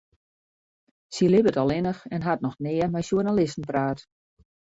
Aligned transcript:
Sy 1.15 1.27
libbet 1.29 1.59
allinnich 1.63 2.01
en 2.17 2.25
hat 2.27 2.43
noch 2.45 2.57
nea 2.65 2.87
mei 2.93 3.05
sjoernalisten 3.09 3.67
praat. 3.69 3.99